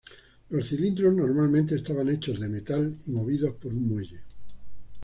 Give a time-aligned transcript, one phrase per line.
[0.49, 4.21] Los cilindros normalmente estaban hechos de metal, y movidos por un muelle.